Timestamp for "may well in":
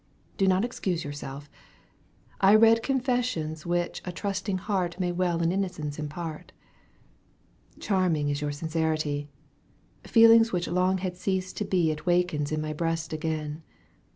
4.99-5.51